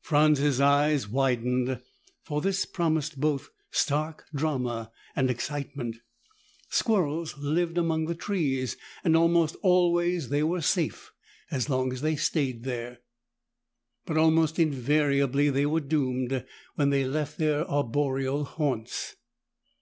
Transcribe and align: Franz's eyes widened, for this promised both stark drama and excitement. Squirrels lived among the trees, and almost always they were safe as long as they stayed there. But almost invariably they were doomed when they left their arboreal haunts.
Franz's 0.00 0.60
eyes 0.60 1.08
widened, 1.08 1.80
for 2.22 2.40
this 2.40 2.64
promised 2.64 3.18
both 3.18 3.50
stark 3.72 4.26
drama 4.32 4.92
and 5.16 5.28
excitement. 5.28 5.96
Squirrels 6.68 7.36
lived 7.36 7.76
among 7.76 8.06
the 8.06 8.14
trees, 8.14 8.76
and 9.02 9.16
almost 9.16 9.56
always 9.60 10.28
they 10.28 10.44
were 10.44 10.60
safe 10.60 11.10
as 11.50 11.68
long 11.68 11.92
as 11.92 12.00
they 12.00 12.14
stayed 12.14 12.62
there. 12.62 13.00
But 14.06 14.18
almost 14.18 14.56
invariably 14.60 15.50
they 15.50 15.66
were 15.66 15.80
doomed 15.80 16.46
when 16.76 16.90
they 16.90 17.04
left 17.04 17.38
their 17.38 17.68
arboreal 17.68 18.44
haunts. 18.44 19.16